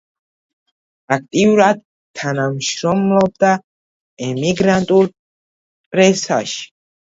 აქტიურად 1.15 1.83
თანამშრომლობდა 2.23 3.53
ემიგრანტულ 4.31 5.15
პრესაში. 5.95 6.69